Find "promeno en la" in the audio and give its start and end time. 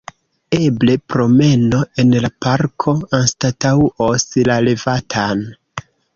1.13-2.31